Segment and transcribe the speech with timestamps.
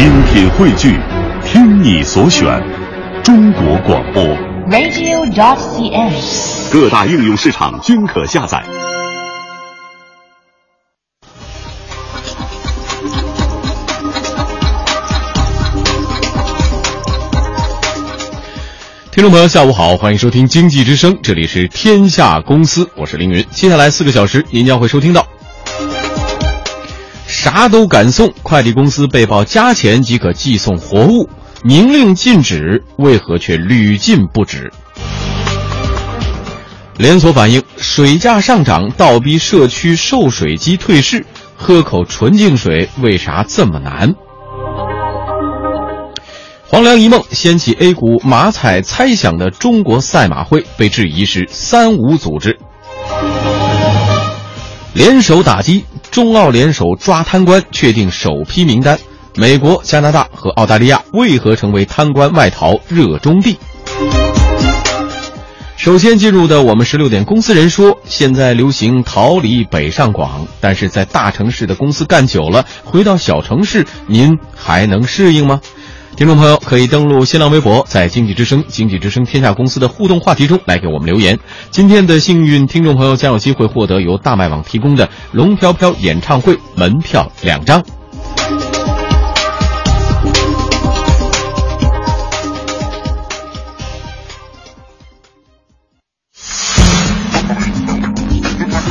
[0.00, 0.98] 精品汇聚，
[1.44, 2.58] 听你所选，
[3.22, 4.24] 中国广播。
[4.70, 6.72] radio.cn。
[6.72, 8.64] 各大应用市场均可下载。
[19.10, 23.44] 听众朋友，下午好，欢迎收听经济之声，这里是天下公司，我是凌云。
[23.50, 25.26] 接下来四个小时，您将会收听到。
[27.42, 31.26] 啥都敢送，快递公司被曝加钱即可寄送活物，
[31.64, 34.70] 明令禁止，为何却屡禁不止？
[36.98, 41.24] 连锁反应水价上涨，倒逼社区售水机退市，
[41.56, 44.14] 喝口纯净水为啥这么难？
[46.68, 52.58] 黄粱一梦掀起 A 股马彩猜想的中国赛马会被质疑是“三无”组织。
[54.92, 58.98] 联手打击中澳联手抓贪官，确定首批名单。
[59.36, 63.56] 美国、加拿大和澳大利亚为何成为贪官外逃热衷地？
[65.76, 75.60] 首先进入的我们十六点公司人说，现在流行逃离北上广，但是在大城市的公司干久了，回到小城市，您还能适应吗？
[76.20, 81.38] 听众朋友可以登录新浪微博，在经济之声、经济之声天下公司的互动话题中来给我们留言。
[81.70, 87.82] 今天的幸运听众朋友将有机会获得由大麦网提供的龙飘飘演唱会门票两张。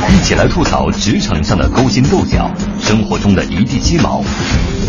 [0.08, 4.20] 一起来吐槽职场上的勾心斗角，生活中的一地鸡毛。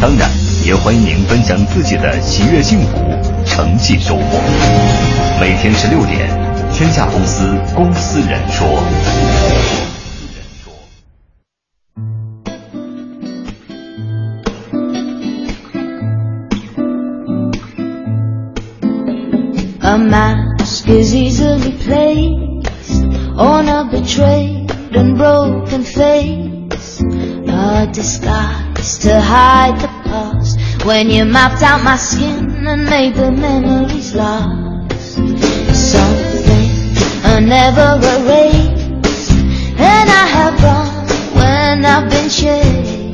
[0.02, 0.28] 当然，
[0.63, 2.97] 也欢迎您分享自己的喜悦、幸福、
[3.45, 4.21] 成绩、收获。
[5.39, 6.29] 每天十六点，
[6.71, 8.67] 天下公司公司人说。
[19.83, 23.03] A mask is easily placed
[23.35, 27.01] on a betrayed and broken face.
[27.47, 30.59] A disguise to hide the past.
[30.83, 34.59] When you mapped out my skin and made the memories last.
[35.73, 36.69] Something
[37.23, 39.31] I never erase,
[39.77, 40.88] And I have run
[41.33, 43.11] when I've been chased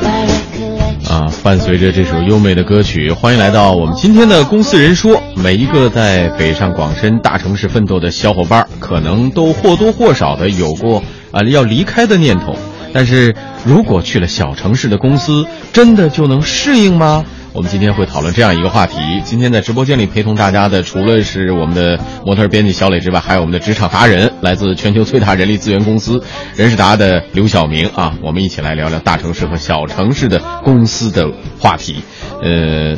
[0.00, 1.10] by recollection.
[1.10, 5.20] 啊，伴随着这首优美的歌曲，欢迎来到我们今天的公司人说。
[5.36, 12.56] 每一个在北上广深大城市奋斗的小伙伴，可能都或多或少的有过啊要离开的念头。
[12.92, 17.24] 但是如果去了小城市的公司，真的就能适应吗？
[17.54, 18.96] 我们今天会讨论这样一个话题。
[19.24, 26.22] 今天在直播间里陪同大家的，除了是我们的模特编辑小磊之外，还有我们的职场达人，来自全球最大人力资源公司
[26.56, 28.14] 人事达的刘晓明啊。
[28.22, 32.02] 我们一起来聊聊大城市和小城市的公司的话题。
[32.42, 32.96] 呃，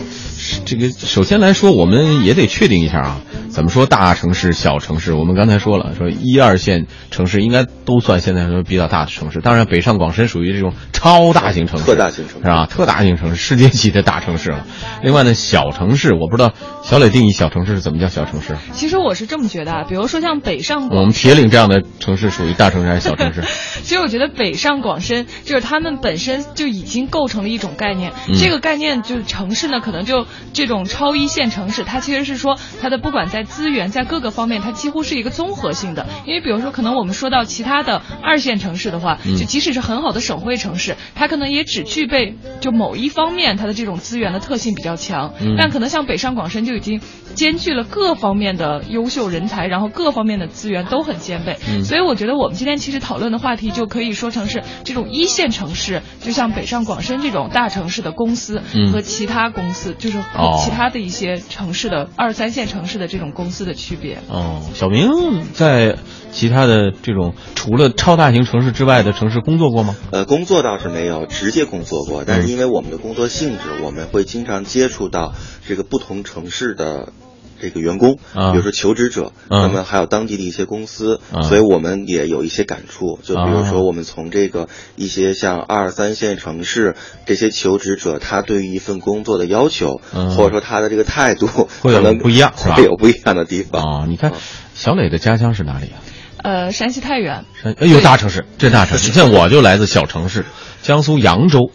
[0.64, 3.20] 这个首先来说，我们也得确定一下啊，
[3.54, 5.12] 怎么说大城市、小城市？
[5.14, 9.40] 我们刚才说了，说一二线城市应该都算现在说比较大的城市。
[9.40, 12.66] 当然，北上广深属于这种超大型城市，特大型城市是吧？
[12.66, 14.66] 特大型城市，世界级的大城市了。
[15.04, 18.56] 另外呢，小城市，我不知道小磊定义小城市是怎么叫小城市？
[18.72, 23.44] 其实我是这么觉得啊，比如说像北上广，我们铁岭这样的城市属于大城市还是小城市？
[23.84, 28.14] 其实我觉得北上广深就是他们本身就已经构成了一种概念。
[28.28, 36.06] 嗯这个概念就是城市呢，可能就这种超一线城市，它其实是说它的不管在资源在各个方面，它几乎是一个综合性的。
[36.26, 45.34] 因为比如说，可能我们说到其他的二线城市的话，嗯就即使是很好的省会城市，它可能也只具备就某一方面它的这种资源的特性比较强。
[45.40, 47.00] 嗯但可能像北上广深就已经
[47.34, 51.58] 兼具了各方面的优秀人才，然后各方面的资源都很兼备。
[51.68, 64.18] 嗯所以我觉得我们今天其实讨论的话题就可以说成是这种一线城市，就像北上广深这种大城市的公司嗯和其他公司，就是和哦其他的一些城市的二三线城市的这种公司的区别。
[64.28, 65.08] 哦，小明
[65.52, 65.98] 在
[66.32, 69.94] 其他的这种除了超大型城市之外的城市工作过吗？
[70.10, 75.34] 呃，工作倒是没有直接工作过，但是因为我们的工作性质，我们会经常接触到
[75.68, 77.12] 这个不同城市的
[77.60, 83.18] 这个员工，啊比如说求职者，嗯那么还有当地的一些公司，啊所以我们也有一些感触。
[83.22, 86.96] 就比如啊说，我们从这个一些像二三线城市
[87.26, 91.46] 这些求职者，他对于一份工作的要求，嗯或者说他的这个态度，
[91.80, 93.82] 会有可能不一样会有不一样的地方。
[93.82, 94.36] 哦，你看啊，
[94.74, 96.02] 小磊的家乡是哪里啊？
[96.42, 99.12] 呃，山西太原，山哎呦，大城市，这大城市。
[99.16, 100.44] 像我就来自小城市，
[100.82, 101.70] 江苏扬州，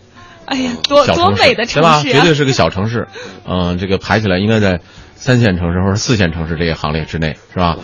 [0.45, 1.65] 哎呀，多多美的？
[1.65, 2.03] 城市啊！
[2.03, 3.07] 绝对是个小城市。
[3.47, 4.81] 嗯、这个排起来应该在
[5.19, 7.77] 三线城市或者四线城市这个行列之内，是吧？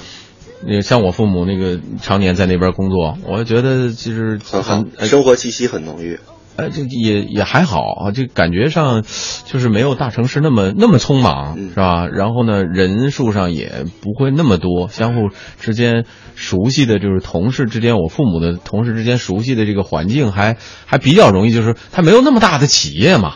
[0.66, 6.20] 那像我父母那个常年在那边工作，我觉得其实很很，呃生活气息很浓郁。
[6.56, 9.04] 呃，这也也还好啊，这感觉上
[9.44, 12.08] 就是没有大城市那么那么匆忙，嗯是吧？
[12.08, 16.06] 然后呢，人数上也不会那么多，相互之间
[16.36, 20.56] 熟悉的就是同事之间，我父母的同事之间熟悉的这个环境还
[20.86, 23.36] 还比较容易，就是它没有那么大的企业嘛。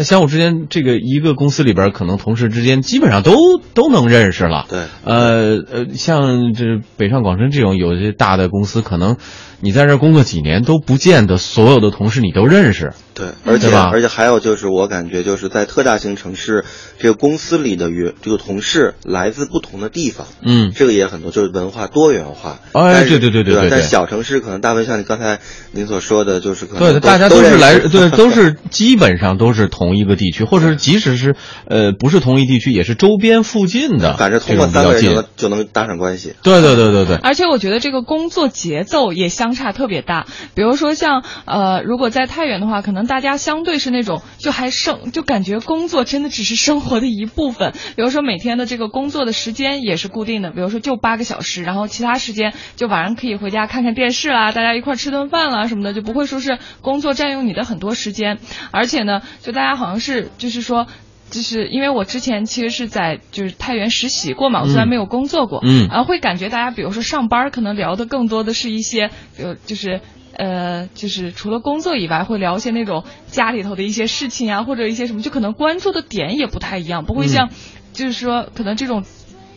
[0.00, 4.66] 嗯，那相互之间，这个一个公司里边，可能同事之间基本上都都能认识了。
[4.68, 6.64] 对呃呃，像这
[6.96, 9.16] 北上广深这种有些大的公司，可能
[9.60, 12.92] 你在这儿工作几年都不见得所有的同事你都认识。
[13.12, 16.64] 对，而且而且还有就是，我感觉就是在特大型城市，
[16.98, 22.58] 这个公司里的员这个同事来自不同的地方，嗯，这个也很多，就是文化多元化。
[22.72, 25.40] 哎对对对对对对但小城市可能大部分像你刚才
[25.72, 35.24] 您所说的，就是可能对，大家都是来，对，都是 基本上都是同一个地区，或者是即使是呃不是同一地区，也是周边附近的，反正通过三个人就能。
[35.36, 36.34] 就能搭上关系。
[36.42, 40.26] 对对对对对，而且我觉得这个工作节奏也相差特别大。
[40.54, 47.72] 比如说像呃，如果在太原的话，可能大家相对是那种就还生就感觉工作真的只是生活的一部分。
[47.96, 58.38] 比如说每天的这个工作的时间也是固定的，比如说就八个小时，然后其他时间就晚上可以回家看看电视啦，大家一块儿吃顿饭啦什么的，就不会说是工作占用你的很多时间。
[58.72, 60.86] 而且呢，就大家好像是就是说。
[61.30, 70.00] 就是因为我之前其实是在就是太原实习过嘛，我虽然没有工作过，嗯然后会感觉大家比如说上班儿可能聊的更多的是一些，呃，就是。
[70.32, 77.50] 呃，就是除了工作以外，会聊一些那种家里头的一些事情啊，或者一些什么，就可能关注的点也不太一样，不会像，
[77.92, 79.04] 就是说可能这种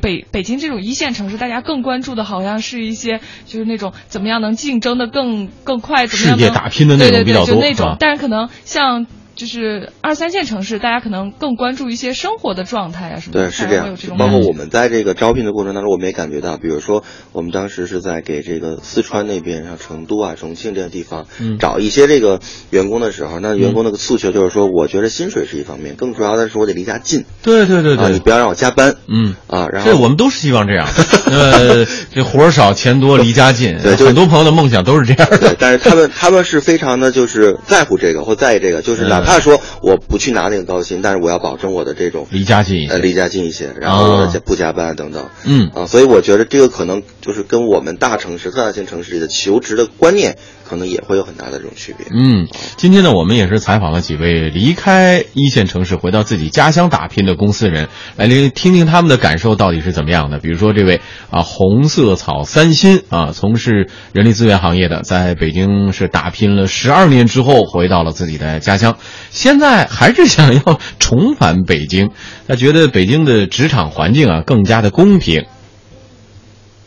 [0.02, 9.08] 北北京这种一线城市，大家更关注的好像是一些就是那种怎么样能竞争的更更快，怎么样世界能打拼的那种对对对比较多是吧就那种，但是可能像。
[9.36, 13.96] 就是二三线城市，大家可能更关注一些生活的状态啊什么的，对，是这样。
[13.96, 14.10] 这。
[14.16, 21.58] 包括我们在这个招聘的过程当中，我们也感觉到，比如说我们当时是在给这个四川那边，像成都啊、重庆这些地方，嗯。
[21.60, 22.40] 找一些这个
[22.70, 29.36] 员工的时候，那员工的诉求就是说，我觉得薪水是一方面，更主要的是我得离家近，对对对啊，你对，不要让我加班，嗯。
[29.48, 30.88] 啊，然后这我们都是希望这样，
[31.32, 35.56] 呃，这活儿少钱多离家近，对就很多朋友的梦想都是这样对的，。
[35.60, 42.94] 但是他们他们是非常的，就是在乎这个或在意这个，就是哪怕说我不去拿那个高薪，但是我要保证我的这种离家近一些。
[42.94, 45.70] 呃离家近一些，然后我啊的加不加班等等，嗯。
[45.74, 52.08] 啊，所以我觉得这个可能就是跟我们大城市、特大型城市里的求职的观念，可能也会有很大的这种区别。
[52.12, 60.40] 嗯，今天呢，我们也是采访了几位离开一线城市回到自己家乡打拼的公司人，来听听听他们的感受到底是怎么样的。
[60.40, 68.98] 比如说这位啊，红色草三新啊，从事人力资源行业的，在北京是打拼了十二年之后，回到了自己的家乡，
[69.30, 72.10] 现在还是想要重返北京。
[72.48, 75.46] 他觉得北京的职场环境啊更加的公平。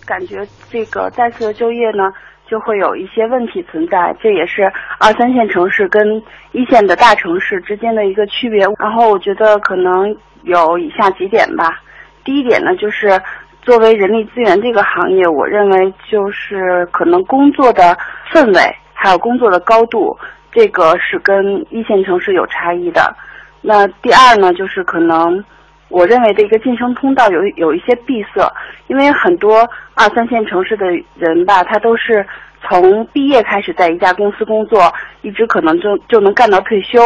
[0.04, 2.14] 感觉这个再次的就业呢，
[2.46, 6.22] 就会有一些问题存在，这也是二三线城市跟
[6.52, 8.64] 一线的大城市之间的一个区别。
[8.78, 11.80] 然后我觉得可能有以下几点吧。
[12.24, 13.20] 第一点呢，就是
[13.62, 17.96] 作为人力资源这个行业，我认为就是可能工作的
[18.32, 18.60] 氛围
[18.94, 20.16] 还有工作的高度，
[20.52, 23.14] 这个是跟一线城市有差异的。
[23.60, 25.44] 那第二呢，就是可能
[25.88, 28.52] 我认为的一个晋升通道有有一些闭塞，
[28.88, 30.86] 因为很多二三线城市的
[31.16, 32.26] 人吧，他都是
[32.66, 34.92] 从毕业开始在一家公司工作，
[35.22, 36.98] 一直可能就就能干到退休。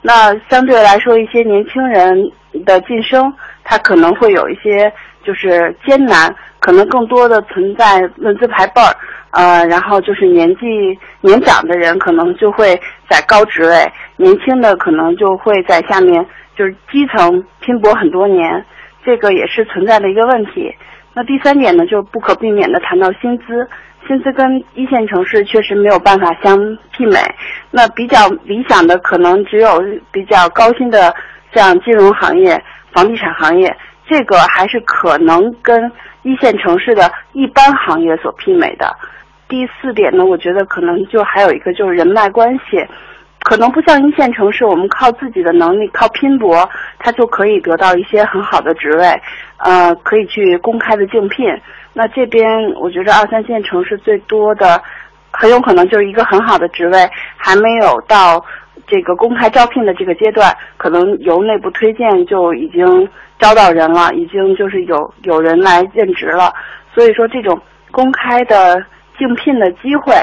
[0.00, 2.32] 那相对来说，一些年轻人
[2.64, 4.92] 的晋升，他可能会有一些
[5.24, 8.96] 就是艰难，可能更多的存在论资排辈儿，
[9.30, 12.74] 呃，然后就是年纪年长的人可能就会
[13.08, 18.64] 在高职位，年轻的可能就会在下面就是基层拼搏很多年，
[19.04, 20.74] 这个也是存在的一个问题。
[21.14, 23.68] 那第三点呢，就是不可避免的谈到薪资，
[24.06, 26.58] 薪资跟一线城市确实没有办法相
[26.96, 27.18] 媲美。
[27.70, 31.14] 那比较理想的可能只有比较高薪的
[31.54, 35.92] 像金融行业、房地产行业，这个还是可能跟
[36.22, 38.94] 一线城市的一般行业所媲美的。
[39.48, 42.78] 第四点呢，我觉得可能就还有一个就是人脉关系。
[43.42, 46.68] 可能不像一线城市，我们靠自己的能力、靠拼搏，
[46.98, 49.20] 他就可以得到一些很好的职位，
[49.58, 51.46] 呃，可以去公开的竞聘。
[51.92, 52.46] 那这边
[52.80, 54.80] 我觉得二三线城市最多的，
[55.30, 58.42] 很有可能就是一个很好的职位，还没有到
[58.86, 63.08] 这个公开招聘的这个阶段，可能由内部推荐就已经
[63.38, 66.54] 招到人了，已经就是有有人来任职了。
[66.94, 68.82] 所以说，这种公开的
[69.18, 70.14] 竞聘的机会。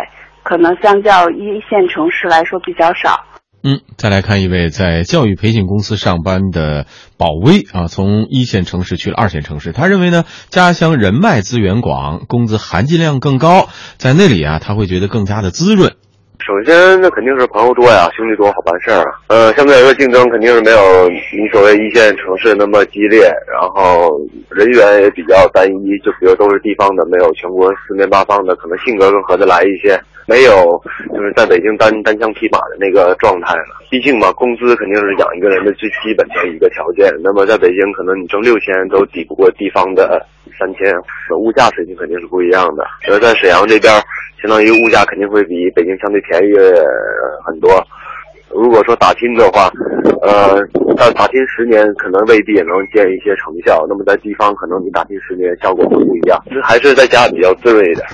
[0.49, 3.23] 可能相较一线城市来说比较少。
[3.61, 6.87] 嗯，再来看一位在教育培训公司上班的
[7.19, 9.73] 宝威啊，从一线城市去了二线城市。
[9.73, 15.97] 他认为呢，家乡人脉资源广，工资含金量更高，在那里啊，他会觉得更加的滋润。
[16.45, 19.11] 首先，那肯定是朋友多呀，兄弟多好办事儿啊。
[19.27, 24.19] 呃，相对来说，竞争肯定是没有你所谓一线城市那么激烈，然后
[24.49, 29.99] 人员也比较单一，就比如都是地方的，没有全国四面八方的，可能性格更合得来一些。
[30.25, 30.81] 没有，
[31.13, 33.81] 就是在北京单单枪匹马的那个状态了。
[33.89, 37.11] 毕竟嘛，工资肯定是养一个人的最基本的一个条件。
[37.21, 40.23] 那么在北京，可能你挣六千都抵不过地方的
[40.57, 40.93] 三千，
[41.35, 42.85] 物价水平肯定是不一样的。
[43.09, 43.91] 而在沈阳这边，
[44.41, 46.53] 相当于物价肯定会比北京相对便宜
[47.45, 47.69] 很多。
[48.49, 49.69] 如果说打拼的话，
[50.23, 50.57] 呃，
[50.97, 53.85] 但打拼十年，可能未必也能见一些成效。
[53.87, 56.41] 那么在地方，可能你打拼十年，效果会不一样。
[56.63, 58.07] 还是在家比较滋润一点。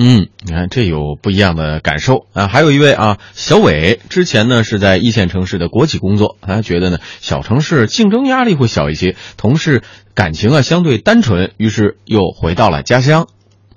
[0.00, 2.46] 嗯，你看这有不一样的感受啊！
[2.46, 9.82] 还有一位啊，小伟之前呢是在一线城市的国企工作，他觉得呢小城市竞争压力会小一些，同事
[10.14, 13.26] 感情啊相对单纯，于是又回到了家乡。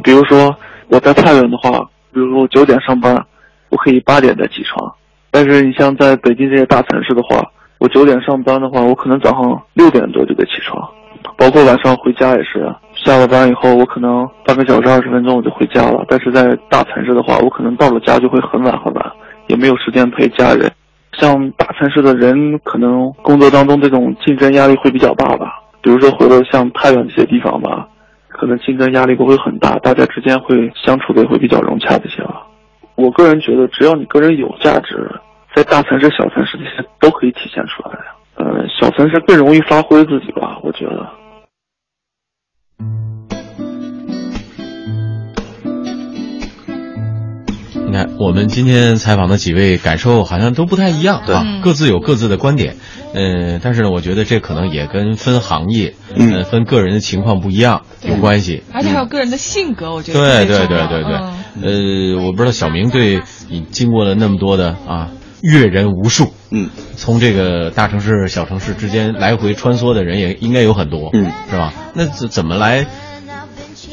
[0.04, 0.56] 比如说
[0.92, 1.80] 我在太原的话，
[2.12, 3.16] 比如说我九点上班，
[3.70, 4.94] 我可以八点再起床；
[5.32, 7.42] 但是你像在北京这些大城市的话，
[7.80, 10.86] 我九点上班的话，我可能早上六点多就得起床。
[11.38, 16.04] 包括晚上回家也是，下了班以后，我可能半个小时、二十分钟我就回家了。
[16.10, 19.12] 但是在大城市的话，我可能到了家就会很晚很晚，
[19.48, 20.70] 也没有时间陪家人。
[21.14, 25.62] 像大城市的人，可能工作当中这种竞争压力会比较大吧。
[25.82, 27.88] 比如说回到像太原这些地方吧，
[28.42, 32.42] 可能竞争压力不会很大，大家之间会相处的也会比较融洽一些吧。
[32.96, 35.08] 我个人觉得，只要你个人有价值，
[35.54, 37.92] 在大城市、小城市这些都可以体现出来。
[38.34, 40.51] 呃，小城市更容易发挥自己吧，
[47.92, 52.78] 你看，我们今天采访的几位感受好像都不太一样啊，各自有各自的观点。
[53.14, 58.64] 嗯，但是呢，我觉得这可能也跟分行业、嗯，分个人的情况不一样有关系。
[58.72, 62.16] 而且还有个人的性格，我觉得对对对对对。
[62.16, 65.10] 呃，我不知道小明对你经过了那么多的啊
[65.42, 71.74] 阅人无数，嗯，从这个大城市、小城市之间来回穿梭的人也应该有很多，嗯，是吧？
[71.94, 72.88] 那怎怎么来？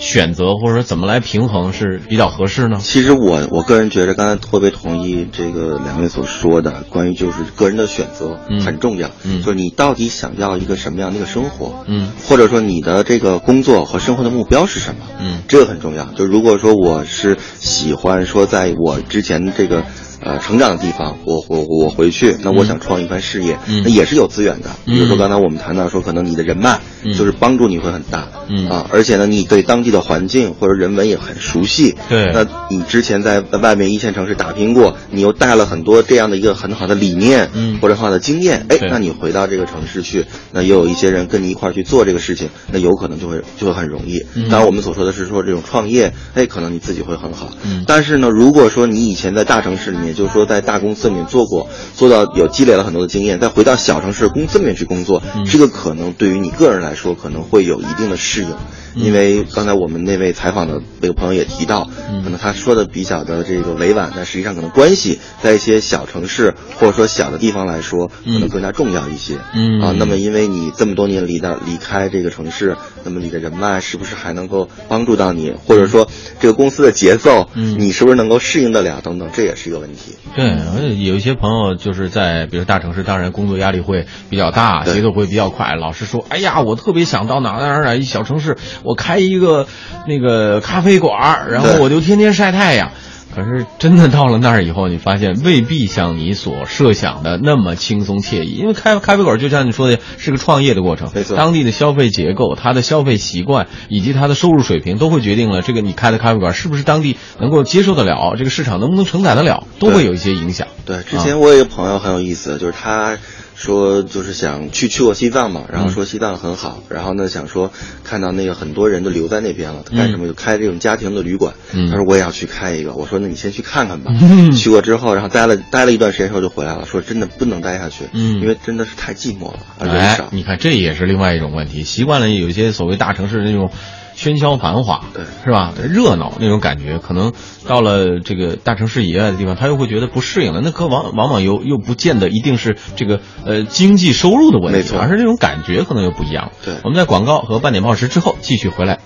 [0.01, 2.79] 选择或者说怎么来平衡是比较合适呢？
[2.81, 9.11] 其实我我个人觉得，刚才特别同意这个两位所说的，关于就是个人的选择很重要。
[9.25, 11.85] 嗯，就是你到底想要一个什么样的一个生活？
[11.87, 15.01] 嗯，或者说你的这个工作和生活的目标是什么？
[15.21, 16.05] 嗯，这个很重要。
[16.07, 19.85] 就如果说我是喜欢说在我之前这个。
[20.21, 24.69] 呃，成长的地方，我我我回去，那我想创一番事业，那也是有资源的。
[24.85, 26.81] 比如说刚才我们谈到说，可能你的人脉
[27.17, 31.95] 就是帮助你会很大，嗯啊，而且呢，你对当地的环境或者人文也很熟悉。
[32.09, 44.19] 对，那你之前在外面一线城市打拼过，你又带了很多这样的一个很好的理念，嗯，或者好的经验，哎，那你回到这个城市去，那又有一些人跟你一块去做这个事情，那有可能就会就会很容易。
[44.51, 47.53] 当然，我们所说的是说这种创业，哎，可能你自己会很好。
[47.65, 58.55] 嗯，但是呢，如果说你以前在大城市里面，就是说在大公司里面做过，做到有积累了很多的经验，再回到小城市公司里面去工作，这个可能对于你个人来说可能会有一定的适应。
[58.95, 61.89] 因为刚才我们那位采访的那个朋友也提到，
[62.25, 69.37] 可能他说的比较的这个委婉，但实际上可能关系在一些小城市或者说小的地方来说，可能更加重要一些。
[69.55, 76.09] 嗯啊，那么因为你这么多年离的离开这个城市，那么你的人脉是不是还能够帮助到你，或者说
[76.41, 79.98] 这个公司的节奏，你是不是能够适应得了等等，这也是一个问题。
[80.35, 85.75] 对，有一些朋友就是在比如大城市，当然工作压力会比较大，节奏会比较快。
[85.75, 88.57] 老是说，哎呀，我特别想到哪哪哪哪一小城市。
[88.85, 89.67] 我开一个
[90.07, 92.93] 那个咖啡馆，然后我就天天晒太阳。
[93.39, 98.57] 可是真的到了那儿以后，你发现未必像你所设想的那么轻松惬意。
[98.57, 101.13] 因为开咖啡馆就像你说的，是个创业的过程。
[101.15, 110.67] 没错，当地的消费结构、它的消费习惯以及它的收入水平，都会决定了这个你开的咖啡馆是不是当地能够接受得了，这个市场能不能承载得了，都会有一些影响。
[110.85, 113.17] 对，之前我有一个朋友很有意思，就是他。
[113.59, 117.73] 说就是想去去过西藏嘛，然后说西藏很好，然后呢想说
[118.05, 121.55] 看到那个很多人都留在那边了，他干什么就开这种家庭的旅馆。
[121.91, 124.13] 他说我也要去开一个，我说那你先去看看吧。
[124.57, 130.29] 去过之后，然后待了待了一段时间之后就回来了，说真的不能待下去，因为真的是太寂寞了，人少。
[130.31, 133.73] 你看这也是另外一种问题，习惯了有一些所谓大城市那种。
[134.19, 135.73] 喧嚣繁华，对，是吧？
[135.89, 137.33] 热闹那种感觉，可能
[137.69, 140.61] 到了这个大城市以外的地方，他又会觉得不适应了。
[140.61, 146.51] 那可往往往又又不见得一定是这个呃经济收入的问题，而是那种感觉可能又不一样。
[146.65, 148.99] 对，我们在广告和半点报时之后继续回来。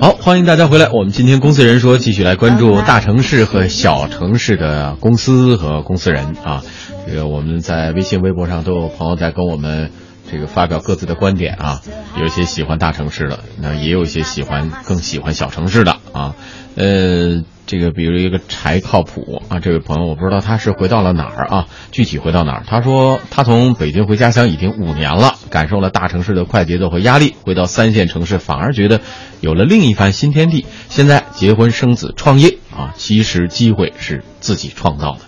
[0.00, 0.90] 好，欢迎大家回来。
[0.90, 6.62] 我们今天公司人说继续来关注大城市和小城市的公司和公司人啊。
[7.06, 9.90] 这个我们在微信、微博上都有朋友在跟我们
[10.30, 11.82] 这个发表各自的观点啊，
[12.18, 16.34] 有一些喜欢大城市的，那也有一些喜欢更喜欢小城市的啊。
[16.76, 22.64] 呃，这个比如一个柴靠谱啊，这位朋友我不知道他是回到了哪儿啊，具体回到哪儿？
[22.66, 29.02] 他说他从北京回家乡已经五年了，感受了大城市的快节奏和压力，回到三线城市反而觉得
[29.40, 30.66] 有了另一番新天地。
[30.88, 35.20] 现在结婚生子创业啊，其实机会是自己创造的。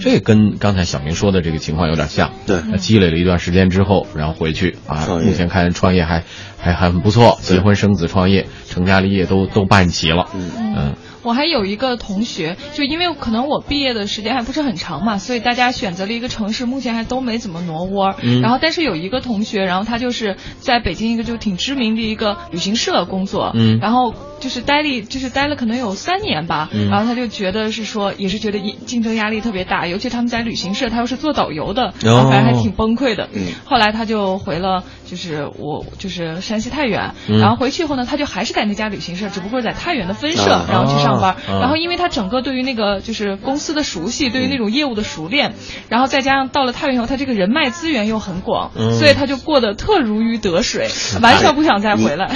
[0.00, 6.24] 这跟刚才小明说的这个情况有点像，对，积累了一段时间之后，然后回去啊，目前看创业还
[6.58, 10.50] 还还很不错，结婚生子创业，成家立业都都办齐了，嗯。
[10.76, 18.14] 嗯我还有一个同学，就因为可能我毕业的时间还不是很长嘛，所以大家选择了一个城市，目前还都没怎么挪窝。
[18.22, 18.40] 嗯。
[18.40, 23.78] 然后，但是有一个同学，然后他就是在北京一个就挺知名的一个旅行社工作，嗯。
[23.80, 26.88] 然后就是待了就是待了可能有三年吧，嗯。
[26.88, 33.28] 然后他就觉得是说也是觉得一竞争压力特别大，尤其他们在旅行社，他又是做导游的，然后反正还挺崩溃的。
[33.32, 33.52] 嗯。
[33.64, 37.38] 后来他就回了，就是我就是山西太原，嗯。
[37.40, 40.66] 然后回去以后呢，他就还是在那家旅行社，只不过是在太原的分社，啊。
[40.70, 41.30] 然后去上班。
[41.48, 45.54] 啊然后因为他整个对于那个就是公司的熟悉，对于那种业务的熟练，
[45.88, 50.88] 然后再加上到了太原以后，他这个人脉资源又很广，嗯所以他就过得特如鱼得水，
[51.22, 52.30] 完全不想再回来。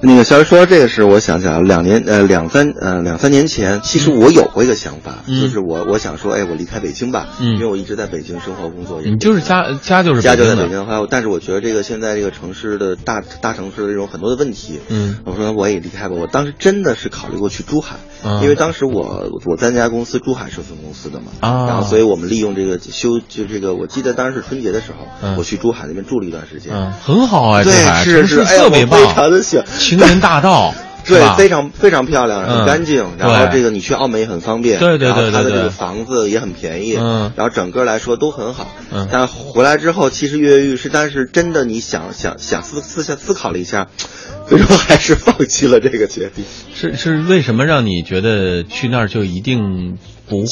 [0.00, 5.40] 那个小雨说到这个事，我想起来，两年呃两三呃两三年前，其实我有过一个想法，嗯。
[5.42, 7.54] 就是我我想说，哎，我离开北京吧，嗯。
[7.54, 16.14] 因为我一直在北京生活工作，你就是家家就是家就在北京，还有，但是我觉得这个现在这个城市的大大城市的这种很多的问题，嗯我说我也离开吧。
[16.18, 27.72] 我当时真的是考虑过去珠海，啊因为当时我我在那家公司珠海是分公司的嘛，啊然后所以我们利用这个休就这个，我记得当时是春节的时候，嗯我去珠海那边住了一段时间，嗯，很好啊，对
[28.04, 30.74] 是是，哎别棒，我非常的喜欢情人大道，
[31.06, 33.04] 对，非常非常漂亮，嗯很干净。
[33.18, 38.68] 然后这个你去澳门也很方便，对对对它的这个房子也很便宜，嗯然后整个来说都很好。
[38.92, 43.88] 嗯但回来之后其实跃跃欲试，但是真的你想想想思思下思考了一下，
[44.48, 46.44] 最终还是放弃了这个决定。
[46.74, 50.46] 是是为什么让你觉得去那儿就一定不会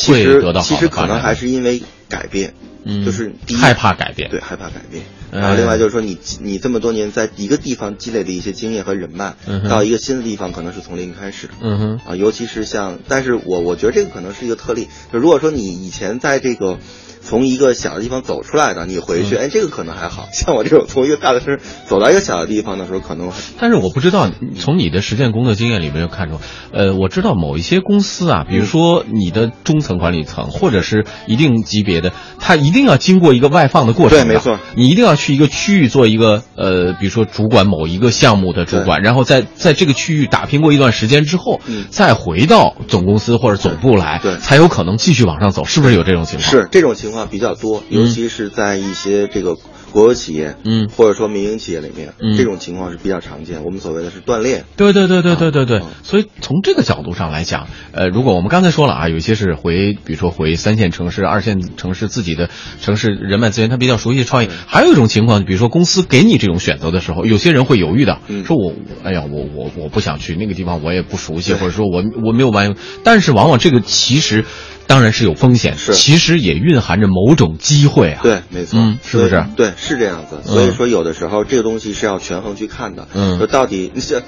[0.62, 2.52] 其实可能还是因为改变，
[2.84, 5.02] 嗯就是第一害怕改变对，害怕改变。
[5.30, 11.48] 嗯然后另外就是说你你这么多年在一个地方积累的一些经验和人脉嗯，到一个新的地方可能是从零开始。
[11.58, 14.88] 嗯哼啊，尤其是像，但是我我觉得这个可能是一个特例。
[15.10, 16.78] 就如果说你以前在这个
[17.24, 26.40] 从一个小的地方走出来的，你回去，嗯哎，这个可能还好 像我这种从一个大的城市走到一个小的地方的时候，可能但是我不知道，从你的实践工作经验里面看出，
[26.72, 34.24] 呃，我知道某一些公司啊，比如说你的中层管理层或者是一定级别的，他一定要经过一个外放的过程的。
[34.24, 46.50] 对没错你一定要去一个区域做一个呃，比如说主管某一个项目的主管，然后在在这个区域打拼过一段时间之后，嗯再回到总公司或者总部来，对才有可能继续往上走，是不是有这种情况？
[46.50, 49.56] 是这种情况比较多，尤其是在一些这个
[49.92, 53.64] 国有企业，嗯或者说民营企业里面，嗯这种情况是比较常见。
[53.64, 62.48] 我们所谓的是锻炼，对对对对对对对啊，所以从这个角度上来讲，呃，如果我们刚才说了啊，有一些是回，比如说回三线城市、二线城市自己的
[62.80, 64.50] 城市人脉资源，他比较熟悉创业。
[64.66, 68.72] 还有一种情况，比如说公司给你这种选择的时候，有些人会犹豫的，嗯说我，
[69.04, 74.44] 哎呀，我我我不想去那个地方，我也不熟悉，或者说我我没有完，但是往往这个其实。
[74.86, 78.20] 当然是有风险，是其实也蕴含着某种机会啊。
[78.22, 80.40] 对，没错，嗯是不是对，是这样子。
[80.44, 83.08] 所以说，有的时候这个东西是要权衡去看的。
[83.14, 84.22] 嗯说到底，你这，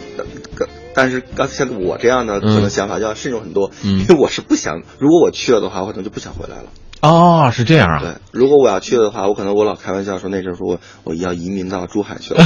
[0.94, 6.64] 但是刚像我这样的可能嗯想法就要慎重很多，嗯因为我是不想，如果我去了的话，我可能就不想回来了。
[7.04, 7.98] 哦，是这样啊。
[8.00, 12.42] 对，如果我要去的话，我可能我老开玩笑说那时候说我我要移民到珠海去了。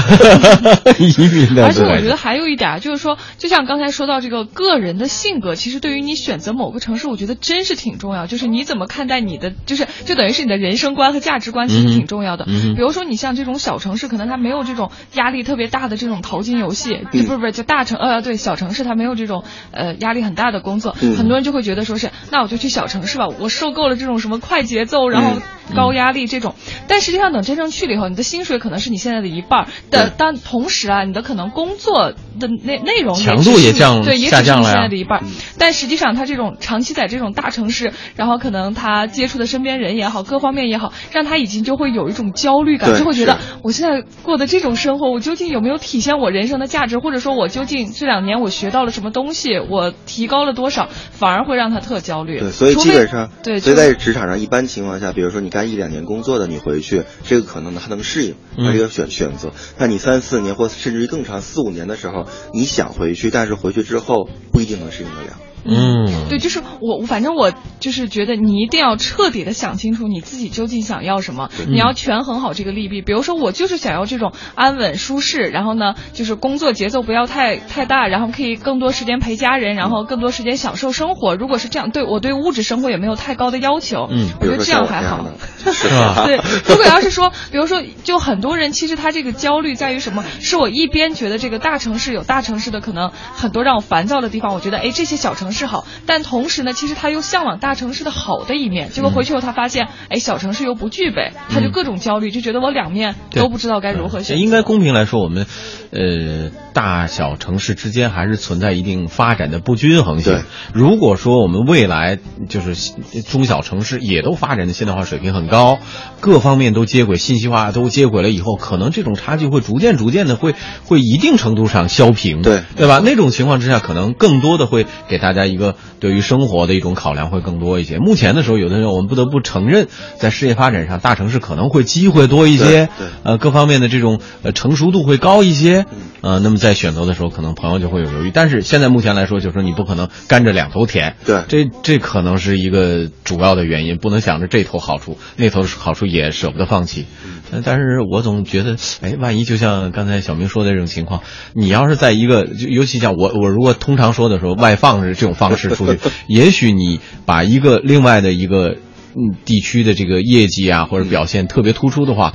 [0.98, 8.26] 移民的，而且我觉得还有一点儿，就是说，就像刚才说到这个个人的性格，其实对于你选择某个城市，我觉得真是挺重要。
[8.26, 12.44] 就是你怎么看待你的，就是就等于是你的人生观和价值观，其实挺重要的。
[12.44, 26.54] 比如说你像这种小城市，可能它没有这种压力特别大的这种淘金游戏，不是不是，就大城呃对小城市它没有这种呃压力很大的工作，嗯很多人就会觉得说是，那我就去小城市吧，我受够了这种什么快节奏，然后嗯高压力这种。
[26.86, 35.24] 但实际上等真正去了以后，你的薪水可能是你现在的一半儿的，但同时啊，你的可能工作的内内容强度也降对，也只是你下降了现在的一半儿。
[35.58, 52.38] 但实际上，他这种长期在这种大城市，然后可能他接触的身边人也好，各方面也好，让他已经就会有一种焦虑感，就会觉得我现在过的这种生活，我究竟有没有体现我人生的价值，或者说我究竟这两年我学到了什么东西，我提高了多少，反而会让他特焦虑。
[52.38, 59.52] 对，所以基本上，对，所以在职场上，一般情况下，比如说你干一两年工作的，你回去，这个可能还能适应，嗯它这个选选择。
[59.78, 65.40] 那你三四年或甚至于更长四五年的时候，你想回去，但是回去之后不一定能适应得了。
[65.64, 73.02] 嗯，对，就是我，我反正我就是觉得你一定要彻底的想清楚你自己究竟想要什么，你要权衡好这个利弊。
[73.02, 81.34] 比如说，我就是想要这种安稳舒适，然后呢，就是工作节奏不要太太大，然后可以更多时间陪家人，然后更多时间享受生活。
[81.36, 85.26] 如果是这样，对我对物质生活也没有太高的要求，嗯，我觉得这样还好。
[85.72, 86.24] 是吧？
[86.24, 90.24] 对，如果要是说，比如说，就很多人其实他这个焦虑在于什么？
[90.40, 98.90] 是我一边觉得这个大城市有大城市的可能很多让我烦躁的地方，我觉得哎这些小城市好，但同时呢，其实他又向往大城市的好的一面。
[98.90, 104.38] 结果回去后他发现，哎小城市又不具备，他就各种焦虑，就觉得我两面都不知道该如何选。
[104.38, 105.46] 应该公平来说，我们
[105.90, 110.42] 呃大小城市之间还是存在一定发展的不均衡性。
[110.72, 112.74] 如果说我们未来就是
[113.22, 115.78] 中小城市也都发展的现代化水平很高，
[116.20, 123.00] 各方面都接轨，信息化都接轨了以后，可能这种差距会逐渐逐渐的会会一定程度上消平，对对吧？
[123.04, 127.98] 那种情况之下，可能更多的会给大家一个对于生活的一种考量会更多一些。
[127.98, 135.77] 目前的时候，有的时候我们不得不承认，在事业发展上，大城市可能会机会多一些，对，呃，各方面的这种呃成熟度会高一些，
[136.20, 138.30] 呃，那么在选择的时候，可能朋友就会有犹豫。
[138.32, 147.06] 但是现在目前来说，就是说你不可能甘着两头甜，对，这这可能是一个主要的原因，不能想着这头好处，那头好处也舍不得放弃。
[147.52, 151.22] 嗯，但是我总觉得，哎，万一就像刚才小明说的这种情况，
[151.54, 158.76] 你要是在一个，就尤其像我，我如果通常说的时候，外放是这种方式出去， 也许你把一个另外的一个
[159.14, 162.34] 嗯地区的这个业绩啊或者表现特别突出的话，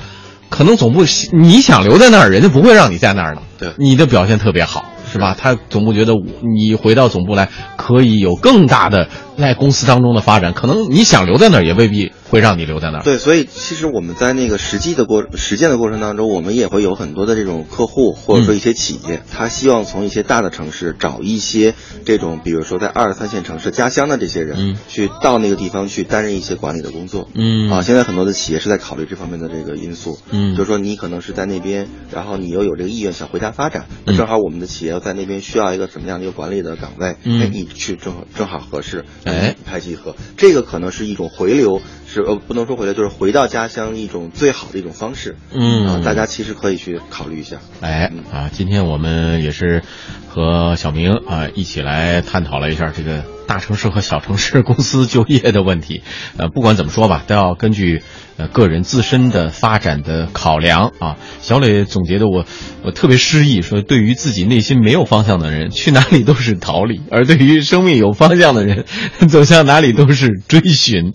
[0.54, 3.42] 可能总部你想留在那儿，人家不会让你在那儿的。
[3.58, 4.93] 对，你的表现特别好。
[5.14, 5.36] 是吧？
[5.38, 13.02] 他总部觉得你回到总部来可以有更大的在公司当中的发展，可能你想留在那儿也未必会让你留在那儿。
[13.02, 21.74] 对，所以其实我们在那个实际的过实践的过程当中，我们也会有很多的这种客户或者说一些企业，他希望从一些大的城市找一些
[22.04, 27.28] 这种，比如说在二三线城市家乡的这些人，去到那个地方去担任一些管理的工作。
[27.34, 30.18] 嗯啊，现在很多的企业是在考虑这方面的这个因素。
[30.30, 35.84] 嗯，就是说你可能是在那边，然后你又有这个意愿想回家发展，那正好我们的企业在那边需要一个。
[35.94, 37.14] 什么样的一个管理的岗位？
[37.22, 45.36] 嗯，你去正好正好合适，哎，拍即合，这个可能是一种回流，是呃不能说回来，就是回到家乡一种最好的一种方式。
[45.52, 47.58] 嗯，啊，大家其实可以去考虑一下。
[47.80, 49.82] 哎，啊，今天我们也是
[50.28, 56.02] 和小明啊一起来探讨了一下这个大城市和小城市公司就业的问题。
[56.36, 58.02] 呃，不管怎么说吧，都要根据
[58.36, 61.16] 呃个人自身的发展的考量啊。
[61.40, 62.44] 小磊总结的我
[62.82, 68.84] 我特别失意，说对于自己内心没有方向的人，去哪里都是逃离；而对于生命有方向的人，
[69.28, 71.12] 走向哪里都是追寻。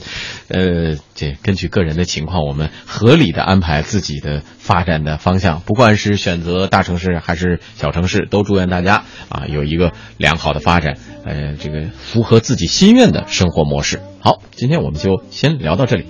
[1.15, 13.99] 这根据个人的情况，我们合理的安排自己的发展的方向，不管是选择大城市还是小城市，都祝愿大家啊有一个良好的发展，呃，这个符合自己心愿的生活模式。
[14.19, 16.05] 好，今天我们就先聊到这里。